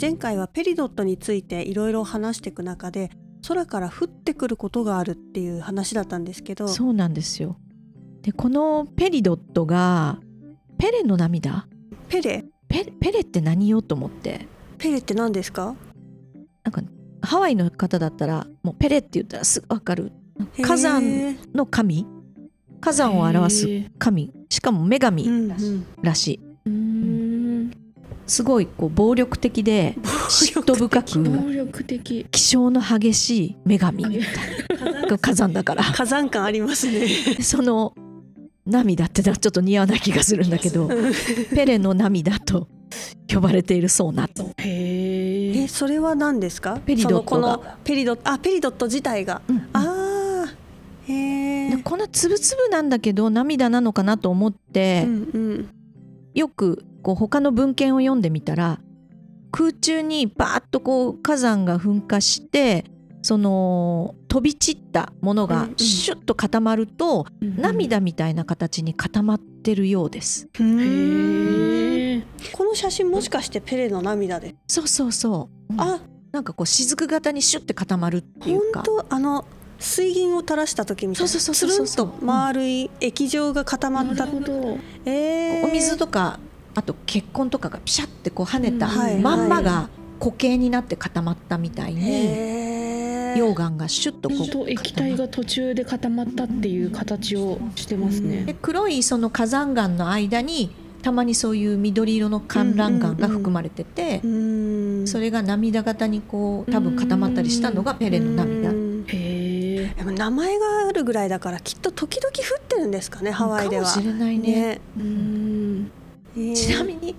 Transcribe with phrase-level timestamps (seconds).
[0.00, 3.10] 前回はペリドットについていろいろ話していく中で
[3.46, 7.56] 空から降ってくることがあるっていう話だったんですけどそうなんですよ。
[8.22, 10.20] でこのペリドットが
[10.78, 11.66] ペレの涙
[12.08, 12.44] ペレ？
[12.68, 14.46] ペペレって何よと思って。
[14.78, 15.74] ペレって何ですか？
[16.62, 16.82] なんか
[17.22, 20.12] ハワイの方だったらもうペレって言ったらすぐ分かる。
[20.62, 22.06] 火山の神？
[22.80, 23.66] 火山を表す
[23.98, 24.32] 神。
[24.48, 25.48] しかも女う神
[26.02, 26.40] らしい、
[28.28, 29.96] すごいこう暴力的で
[30.28, 32.26] 嫉妬深暴く力的。
[32.30, 34.04] 気性の激しい女神。
[34.04, 37.08] みたいな火山だから火山感ありますね。
[37.42, 37.94] その
[38.66, 40.88] 涙ってのはちょっと似合わない気がするんだけど
[41.54, 42.68] ペレの涙と
[43.32, 44.28] 呼ばれているそうな。
[44.28, 46.78] とへええそれは何ですか？
[46.84, 47.28] ペリドットが。
[47.30, 49.40] そのこのペリドットあペリドット自体が。
[49.48, 49.56] うん。
[49.72, 50.54] ああ
[51.10, 51.14] へ
[51.68, 55.68] えでこんなつぶつぶなんだけど涙なのかなと思って、うんうん。
[56.34, 58.80] よくこう他の文献を読んでみたら
[59.50, 62.84] 空中にバーッとこう火山が噴火して
[63.22, 65.76] その飛び散ったものがうんうん。
[65.76, 70.48] シュッと固まると、涙みたいな形に固まってるようです。
[70.52, 70.62] こ
[72.64, 74.54] の写真もしかしてペレの涙で？
[74.68, 75.72] そうそうそう。
[75.72, 75.80] うん。
[75.80, 76.00] あ。
[76.30, 78.84] なんかこう雫型にシュッて固まるっていうか。
[78.86, 79.46] 本当あの
[79.78, 84.78] 水銀を垂らした時みたいなそうそうそうそうつるんと丸い液状が固まったなるほど。
[85.04, 85.68] えー。
[85.68, 86.38] お水とか
[86.78, 88.86] あと血痕とかがピシャってこう跳ねた
[89.20, 89.88] まんまが
[90.20, 92.02] 固形になって固まったみたいに
[93.36, 98.56] 溶岩がシュッとこ本う当液体が途中で固まったっていう形をしてますでね。
[98.62, 100.70] 黒いその火山岩の間に
[101.02, 105.08] たまにそういう緑色の観覧岩が含まれててうーん。
[105.08, 108.70] それが涙型にこう多分固まったりしたのがペレの涙。
[109.08, 113.82] でも名前があるぐらいだからきっと時々降ってるんですかねハワイでは。
[113.84, 114.52] かもしれないね。
[114.52, 114.80] ね。
[114.96, 115.90] うん。
[116.58, 117.14] えーちなみに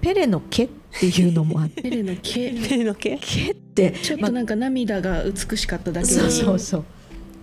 [0.00, 0.68] ペレの毛っ
[0.98, 1.82] ていうのもあって。
[1.82, 2.50] ペレの毛？
[2.68, 3.18] ペレの毛？
[3.18, 6.32] 毛ってちょっとなんか涙が美しかっただけそうに。
[6.32, 6.84] そうそう。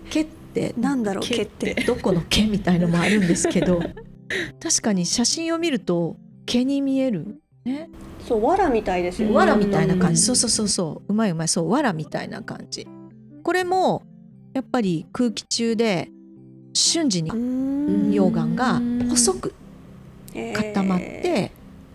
[0.10, 1.24] 毛ってなんだろう？
[1.24, 1.76] 毛毛って。
[1.86, 3.80] どこの毛みたいのもあるんですけど。
[4.60, 7.40] 確かに写真を見ると毛に見える？
[7.64, 7.90] ね？
[8.28, 9.30] そう藁みたいですよ。
[9.30, 10.16] ね藁みたいな感うん。
[10.16, 11.14] じそうそうそうそう。
[11.14, 11.48] うまいうまい。
[11.48, 12.88] そう藁みたいな感じ。
[13.44, 14.02] これも
[14.54, 16.10] やっぱり空気中で
[16.74, 18.10] 瞬時にうん。
[18.10, 19.67] 溶岩が細くえー
[20.54, 21.52] 固まって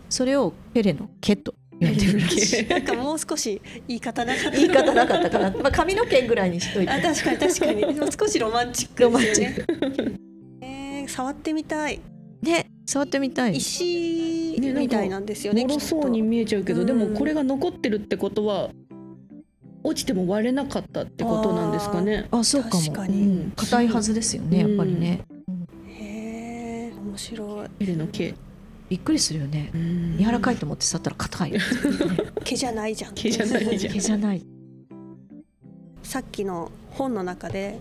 [0.08, 2.66] それをペレの毛と呼んでるらしい。
[2.69, 4.50] なんかもう少し言い方なかった。
[4.50, 6.91] 言い方なかったかな、 まあ、髪の毛ぐらいにしといて。
[6.92, 7.80] あ確かに確かに。
[7.94, 10.14] でも少しロマンチックロマンチですよねック。
[10.60, 12.00] えー触ってみたい。
[12.42, 13.56] ね触ってみたい。
[13.56, 16.86] 石みたいなんですよね脆そうに見えちゃうけど、うん。
[16.86, 18.70] でもこれが残ってるってことは
[19.82, 22.26] 落ちても割れなかったってことなんですかね。
[22.30, 23.53] あそうかもう確かにん。
[23.56, 25.22] 硬いはずですよねやっぱりね、
[27.12, 27.68] 面白い。
[27.78, 28.34] ペレの毛。
[28.88, 29.70] びっくりするよね。
[29.74, 30.16] うん。
[30.18, 31.58] 柔らかいと思って触ったら硬い、ね、
[32.42, 33.14] 毛じゃないじゃん。
[33.14, 33.92] 毛じゃないじゃん。
[33.94, 34.46] 毛じゃない。
[36.02, 37.78] さっきの本の中で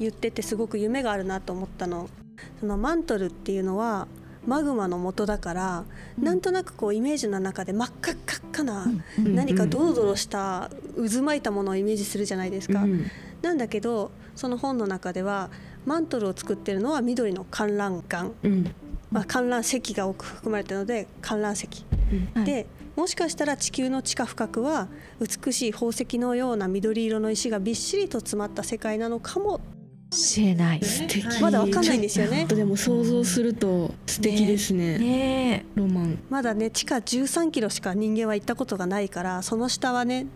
[0.00, 2.08] 言っててすごく夢があるなと思ったの。
[2.58, 4.08] そのマントルっていうのは
[4.46, 5.84] マグマの元だから、
[6.18, 8.86] なんとなくこうイメージの中で真っ赤っかっかな、
[9.18, 9.34] うん。
[9.34, 13.06] 何かドロドロした渦巻いたものをイメージするじゃないですか、うん。
[13.42, 15.50] なんだけどその本の中では
[15.86, 18.74] マントルを作ってるのは緑の観覧岩、うん。
[19.10, 21.68] まあ、観覧石が多く含まれてるので観覧石、
[22.34, 22.44] はい。
[22.44, 24.88] でもしかしたら地球の地下深くは
[25.20, 29.60] 美しい宝石のような緑色の石がびっしりと詰まった世界なのかも。
[30.10, 30.84] しれない。
[30.84, 31.40] 素敵。
[31.40, 32.44] まだわかんないんですよね。
[32.46, 34.98] でも想像すると素敵ですね。
[34.98, 35.64] ね。
[35.74, 36.18] ロマン。
[36.30, 40.26] まだね地下13キロしか人間は行ったことがないからその下はね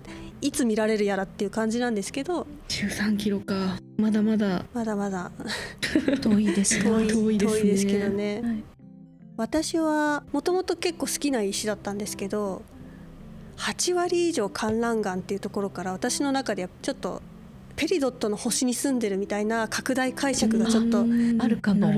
[0.41, 3.79] いつ見られるやらっていう感じなんですけど13キロか。
[3.97, 4.65] まだまだ。
[4.73, 5.33] まだまだ。
[6.07, 7.61] え 遠いです遠い遠いですね。
[7.61, 8.65] 遠いですけどね、はい。
[9.37, 12.63] 私はもともと結構好きな石だったんですけど
[13.57, 17.23] 8割以上観覧岩っていうところから私の中ではちょっと
[17.77, 21.41] ペリドットの星に住んでるみたいな拡大解釈がちょっとうん。
[21.41, 21.89] あるかも。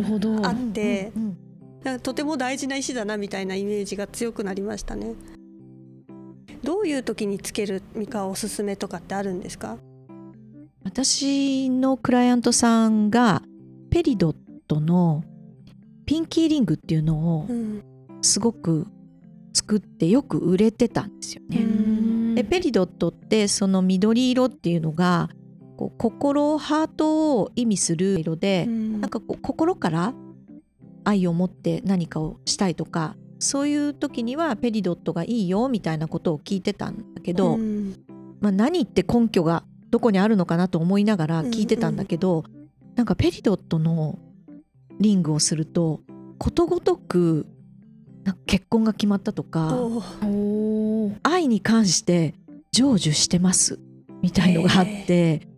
[0.44, 1.12] あって
[2.02, 5.14] とても大事な石だなみたいなイメージが強くなりましたね。
[6.62, 9.78] どういう時につけるみかおすすめとかってあるんですか？
[10.84, 13.42] 私のクライアントさんが
[13.90, 14.36] ペリドッ
[14.66, 15.24] トの
[16.06, 17.82] ピンキーリングっていうのをうん、
[18.22, 18.86] すごく
[19.52, 21.60] 作ってよく売れてたんですようね。
[21.60, 25.28] んでペリドットってその緑色っていうのが
[25.76, 30.14] こう心ハートを意味する色で、うんなんかこう心から
[31.04, 37.96] 愛を持って何かをしたいとかそういう時にはペリドットがいいよみたいなことを聞いてたんだけど、うん。
[38.40, 42.44] まあ、何って根拠がどこにあるのかなと思いながら聞いてたんだけど、
[42.94, 44.18] なんかペリドットの
[45.00, 46.00] リングをすると
[46.38, 47.46] ことごとく
[48.46, 49.74] 結婚が決まったとか
[51.22, 52.34] 愛に関して
[52.72, 53.78] 成就してます
[54.22, 55.49] みたいのがあって、まあ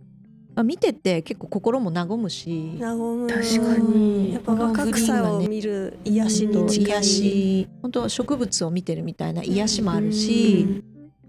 [0.63, 2.77] 見てて結構心も和むし。
[2.81, 3.27] 和む。
[3.27, 4.35] 確かに。
[4.35, 10.83] やっぱ若草を見る癒しに近い癒し本当植物を見てるみたいな癒しもあるし、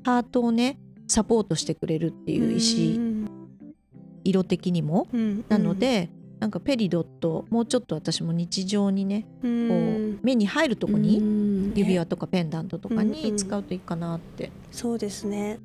[0.04, 0.78] ハートをね
[1.08, 3.00] サポートしてくれるっていう石、
[4.24, 5.08] 色的にも。
[5.14, 5.46] うん。
[5.48, 6.10] なの、で、
[6.40, 10.20] なんかペリドットもうちょっと私も日常にねうこうん。
[10.24, 11.74] 目に入るとこにうん。
[11.74, 14.52] 指輪とかペンダントとかうんに使うといいかなって。
[14.70, 15.60] そうですね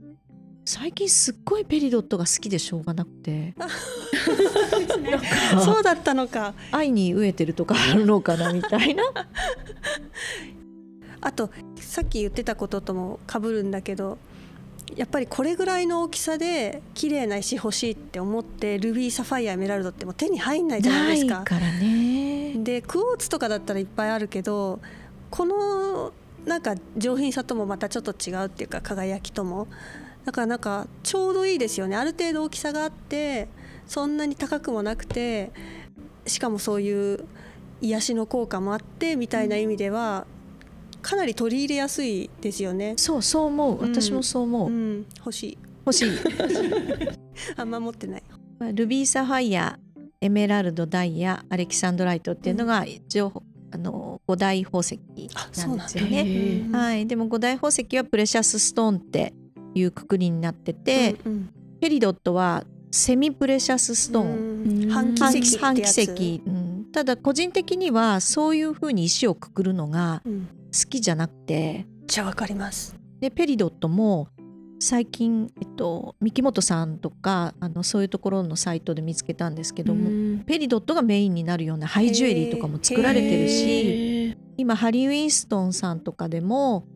[0.69, 3.55] 最近すっごいペリドットが好きでしょうがなくて。
[5.65, 6.53] そうだったのか。
[6.73, 9.03] 愛に飢えてるとかあるのかなみたいな。
[11.23, 14.19] あとさっき言ってたことともかぶるんだけど
[14.94, 21.44] やっぱりこれぐらいの大きさで綺麗な石欲しいって思ってルビーサファイアエメラルドってもう手に入んないじゃないですか。
[21.44, 22.56] からね。
[22.59, 24.81] でクォーツとかだったらいっぱいあるけど
[25.31, 26.12] この
[26.44, 29.67] なんか上品さともまたちょっと違うっていうか輝きとも
[30.28, 31.96] だからなんかちょうどいいですよね。
[31.96, 33.48] ある程度大きさがあって
[33.86, 35.52] そんなに高くもなくて
[36.26, 37.25] しかもそういう
[37.80, 40.26] 癒しの効果もあってみたいな意味では
[41.00, 42.92] かなり取り入れやすいですよね。
[42.98, 43.78] そうそう思う。
[43.78, 43.94] うん。
[43.94, 45.58] 私もそう思う、うん、欲しい。
[45.86, 46.10] 欲しい。
[47.56, 48.22] あんま持ってない。
[48.58, 49.78] まあルビーサファイア
[50.20, 55.00] エメラルドダイヤアレキサンドライトっていうのが一応、あの五大宝石
[55.56, 56.22] なんですよへね。
[56.22, 59.32] ーはい、でも五大宝石はプレシャスストーンって
[59.78, 61.50] いうくくりになってて、うんうん。
[61.80, 64.90] ペリドットはセミプレシャスストーン、うん。
[64.90, 66.10] 半半奇跡半奇ってやつ。
[66.10, 70.48] 跡、うん、ただ個人的にはそういうふうに石をくくるのがうん。
[70.70, 71.86] 好きじゃなくて。
[72.06, 72.94] じゃあわかります。
[73.20, 74.28] でペリドットも
[74.80, 80.38] 最近、えっと、三木本さんとかあのそういうところのサイトで見つけたんですけども、うん。
[80.46, 86.86] ペリドットがメインになるようなハイジュエリーとかも作られてるし今ハリー・ウィンストンさんとかでも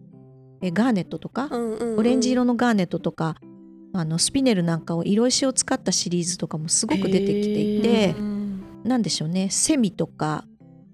[0.63, 1.49] えガーネットとか、
[1.97, 3.37] オレンジ色のガーネットとか
[3.93, 8.33] あのスピネルなんかを色石を使ったシリーズとかもすごく出てきていて、うん
[8.85, 10.45] なんでしょうねセミとか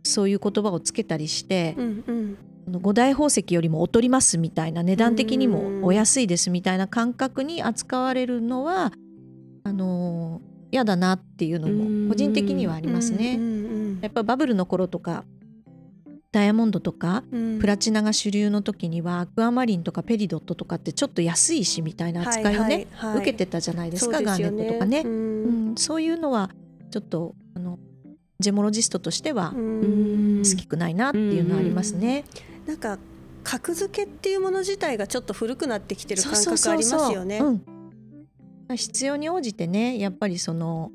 [0.03, 2.39] そういう言葉をつけたりして、うんうん。
[2.67, 8.93] この五大宝石よりも劣りますみたいな値段的にうんもお安いですみたいな感覚に扱われるのは
[9.65, 13.39] あのー嫌だなっていうのも個人的にはありますね。
[14.03, 15.25] やっぱバブルの頃とか
[16.31, 17.59] ダイヤモンドとかうん。
[17.59, 23.17] プラチナが主流の時にはアクアマリンとかペリドットとかってちょっと安いしみたいな扱いをね、はいはいはい。
[23.19, 25.73] 受けてたじゃないですかそうガーネよットとかね、ううん。
[25.73, 26.51] ん、そういうのは
[26.91, 27.79] ちょっとあの
[28.41, 30.43] ジェモロジストとしてはうん。
[30.45, 32.25] 好きくないなっていうのはありますね。
[32.67, 32.99] なんか
[33.43, 37.39] 格付けっていうもの自体がちょっと古くなってきてる感覚ありますよね。
[37.39, 38.77] うん。
[38.77, 40.91] 必要に応じてねやっぱりその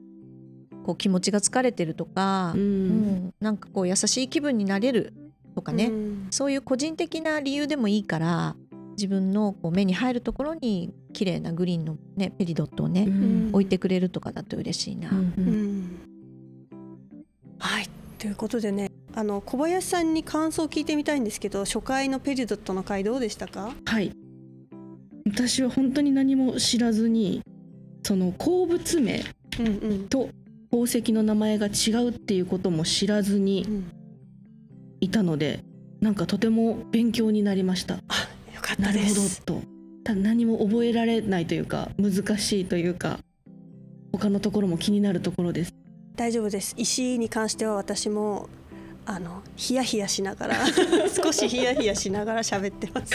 [0.86, 2.88] こう気持ちが疲れてるとか、ううん
[3.30, 3.34] ん。
[3.40, 5.14] なんかこう優しい気分になれる
[5.54, 6.28] とかね、うん。
[6.32, 8.56] そういう個人的な理由でもいいから
[8.98, 13.50] 自分のこう目に入るところに綺麗なグリーンの、ね、ペリドットをね、うん。
[13.52, 15.10] 置いてくれるとかだと嬉しいな。
[15.10, 15.18] うん。
[15.18, 16.00] うん。
[17.60, 17.90] はい。
[18.20, 23.74] ということでねあの小林さんに感想を聞いてみたいんですけど初回のペリドットの回どうでしたか？
[23.86, 24.12] はい。
[25.26, 27.42] 私は本当に何も知らずに
[28.04, 29.24] その鉱物名
[29.60, 30.08] うんうん。
[30.08, 30.30] と
[30.72, 33.92] 宝石の名前が違うっていうことも知らずにうん
[35.04, 35.64] いたので
[36.00, 37.96] なんかとても勉強になりました。
[37.96, 38.02] よ
[38.62, 39.42] かったなるほどです。
[39.42, 39.62] と。
[40.04, 43.20] ただ何も覚えられないというか難しいというか
[44.12, 45.74] 他のところも気になるところです。
[46.16, 46.74] 大丈夫です。
[46.78, 48.48] 石に関しては私も
[49.06, 50.56] あのヒヤヒヤしながら
[51.14, 53.14] 少しヒヤヒヤしながら喋ってます。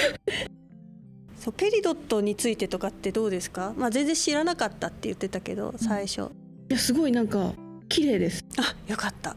[1.38, 6.22] そうペリドットについてとかってどうですか、まあ、全然知らなかったって言ってたけど最初、
[6.68, 7.54] いやすごいなんか
[7.88, 8.44] 綺麗です。
[8.58, 9.36] あよかった、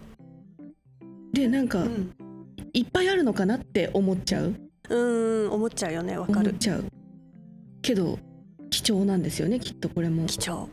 [1.31, 2.12] でなんかうん、
[2.74, 4.56] いっぱいあるのかなって思っちゃう。
[4.90, 6.50] うーん思っちゃうよねわかる。
[6.50, 6.86] 思っちゃう。
[7.82, 8.20] けど
[8.70, 10.25] 貴重なんですよねきっとこれも。
[10.25, 10.70] 貴重。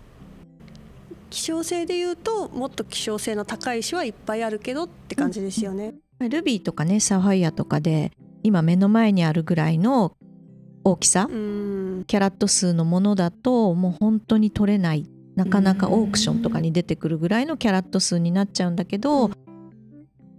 [1.30, 8.12] 希少性で言うともっと希少性の高い石はいっぱいあるけどって感じですよね、ルビーとかねサファイアとかで
[8.42, 10.16] 今目の前にあるぐらいの
[10.84, 12.04] 大きさ、うーん。
[12.06, 15.06] キャラット数のものだともう本当に取れない。
[15.36, 19.32] なかなかオークションとかに出てくるぐらいのキャラット数になっちゃうんだけど、うん。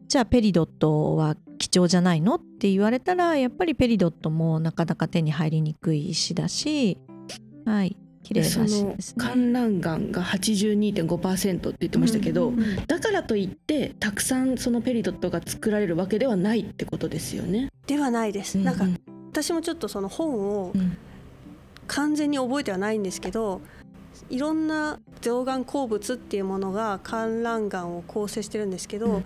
[0.08, 1.38] じゃあペリドットは
[1.72, 2.36] 貴重じゃないの？
[2.36, 6.98] って言われたらやっぱりペリドットもなかなか手に入りにくい石だし
[7.66, 9.26] はい綺麗だしそのですね。
[9.26, 17.70] 観覧岩が82.5%って言ってましたけど、うんだからといってたくさんそのペリドットが作られるわけではないってことですよね。
[17.88, 18.86] ではないです、なんか
[19.32, 20.98] 私もちょっとその本をうん。
[21.88, 23.62] 完全に覚えてはないんですけど
[24.30, 29.26] いろんな象岩鉱物っていうものが観覧岩を構成してるんですけど、うん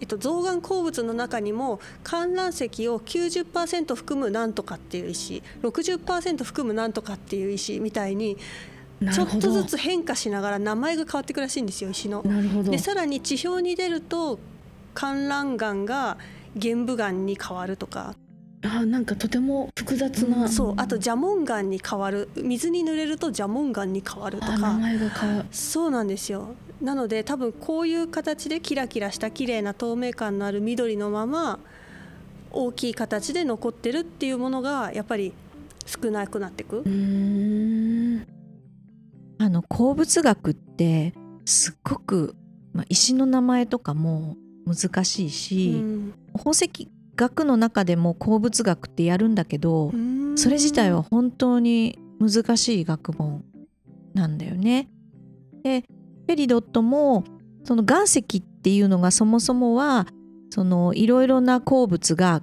[0.00, 8.36] えっと、造岩鉱物の中にも観覧石を90%含むなんとかっていう石60%含むなんとかっていう石みたいに
[9.12, 12.22] ちょっとずつ変化しながら名前が変わっていくらしいんですよ石の。
[12.22, 12.70] なるほど。
[12.70, 14.38] でさらに地表に出ると
[14.94, 16.16] 観覧岩が
[16.54, 18.14] 玄武岩に変わるとか、
[18.62, 20.74] あなんかとても複雑な、そう。
[20.78, 22.30] あと蛇紋岩に変わる。
[22.36, 24.56] 水に濡れると蛇紋岩に変わるとか。
[24.56, 25.48] 前が変わる。
[25.52, 31.58] そうなんですよなので多分こういう形でキラキラした綺麗な透明感のある緑のまま
[32.50, 35.32] 大きい形で残ってるっていうものがやっぱり
[35.86, 36.82] 少なくなっていく
[39.38, 41.14] あの鉱物学って
[41.44, 42.34] すっごく、
[42.72, 46.14] まあ、石の名前とかも難しいし、うん。
[46.32, 49.92] 宝石学の中でも鉱物学ってやるんだけど、
[50.34, 53.44] それ自体は本当に難しい学問
[54.12, 54.88] なんだよね。
[55.62, 55.84] で
[56.26, 57.24] ペリドットも
[57.64, 60.06] その岩石っていうのがそもそもは
[60.50, 62.42] そのいろいろな鉱物が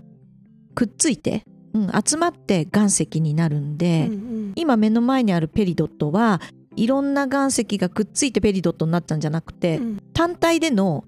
[0.75, 4.53] くっついて、うん、集まって岩石になるんで、うんうん。
[4.55, 6.41] 今目の前にあるペリドットは
[6.75, 10.03] いろんな岩石がくっついてペリドットになったんじゃなくて、うん。
[10.13, 11.05] 単体での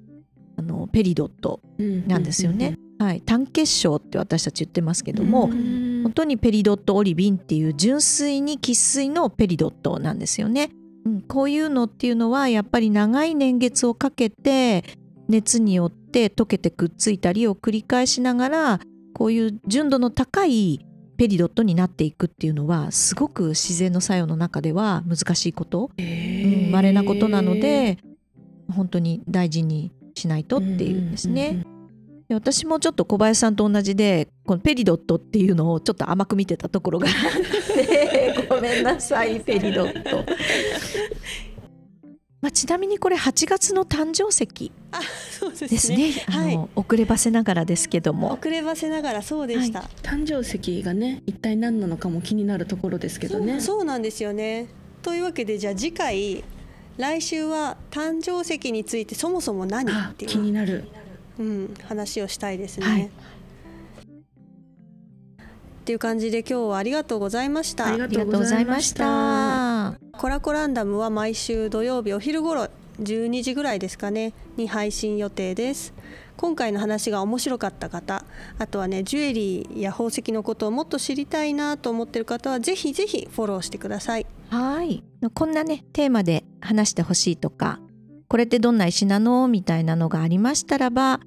[0.58, 1.60] あのペリドット
[2.08, 2.77] なんですよね。
[2.98, 10.70] はい、単結晶って私たち言ってますけども、うん本当にペリドットオリビンっていう純粋に生粋のペリドットなんですよね。
[11.05, 14.83] うん、こういうのっていうのはやっぱり長い年月をかけて
[15.27, 18.79] 熱によって溶けてくっついたりを繰り返しながら
[19.13, 20.85] こういう純度の高い
[21.17, 25.91] ペリドットになっていくっていうのはすごく自然の作用の中では難しいこと。
[25.97, 27.97] うん稀なことなので
[28.69, 31.65] 本当に大事にしないとっていうんですね。
[32.27, 37.13] で私もちょっと小林さんと同じでこのペリドットっていうのをちょっと甘く見てたところがあっ
[37.85, 40.25] て ごめんなさいペリドット。
[42.42, 45.00] まあ、ちなみにこれ8月の誕生石あ
[45.32, 45.68] そうですね。
[45.70, 46.12] ですね。
[46.27, 46.54] はい。
[46.54, 48.34] あの遅ればせながらですけども。
[48.34, 53.60] 遅ればせながらそうでした、誕生石がね一体何なのかも気になるところですけどね。
[53.62, 54.68] そうなんですよね。
[55.01, 56.44] というわけでじゃあ次回
[56.98, 60.86] 来週は誕生石についてそもそも何あっていう気になる。
[61.39, 62.86] うん、話をしたいですね。
[62.86, 63.10] はい
[65.86, 69.94] っていう感じで今日はありがとうございましたありがとうございました。
[70.18, 75.94] コラコランダムは毎週土曜日お昼頃12時ぐらいですかねに配信予定です
[76.38, 78.25] 今回の話が面白かった方
[78.58, 85.04] あとはねジュエリーや宝石のことをもっと知りたいなと思ってる方はぜひぜひフォローしてくださいはい。
[85.36, 87.80] こんなねテーマで話してほしいとか、
[88.27, 91.20] これってどんな石なのみたいなのがありましたらば、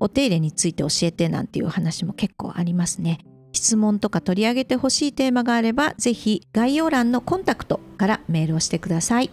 [0.00, 3.18] お手入れについて教えてなんていう話も結構ありますね。
[3.54, 9.30] 質問とか取り上げてほしいテーマがあれば、ぜひ概要欄のコンタクトからメールをしてください。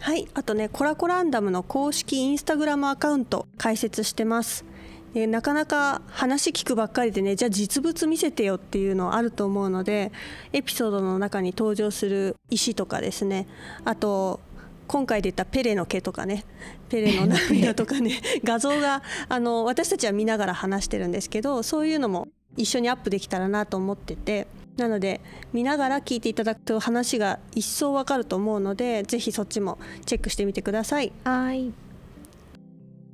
[0.00, 4.64] はいあとねコラコランダムの公式インスタグラムアカウント開設してます。
[5.12, 10.12] でなかなか話聞くばっかりでねじゃあ実物見せてよっていうのあると思うので
[10.52, 13.46] エピソードの中に登場する石とかですね。
[13.84, 14.40] あと
[14.86, 16.46] 今回で言ったペレの毛とかね。
[16.88, 18.22] ペレの涙とかね。
[18.42, 25.20] 画像があの私たちは見ながら話してるんですけどそういうのも一緒にアップできたらなと思っててなので
[25.52, 31.12] 見ながら聞いていただくと話が一層わかると思うのでぜひそっちもチェックしてみてください。
[31.24, 31.72] はい。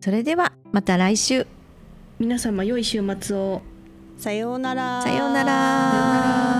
[0.00, 1.46] それではまた来週。
[2.18, 3.62] 皆様良い週末を
[4.16, 5.02] さようなら。
[5.02, 5.44] さようなら。
[5.44, 6.55] さようなら